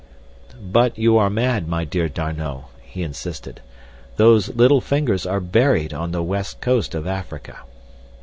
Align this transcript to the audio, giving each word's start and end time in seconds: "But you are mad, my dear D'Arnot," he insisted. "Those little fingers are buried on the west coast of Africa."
"But 0.59 0.97
you 0.97 1.19
are 1.19 1.29
mad, 1.29 1.67
my 1.67 1.85
dear 1.85 2.09
D'Arnot," 2.09 2.63
he 2.81 3.03
insisted. 3.03 3.61
"Those 4.17 4.49
little 4.55 4.81
fingers 4.81 5.27
are 5.27 5.39
buried 5.39 5.93
on 5.93 6.09
the 6.09 6.23
west 6.23 6.59
coast 6.59 6.95
of 6.95 7.05
Africa." 7.05 7.59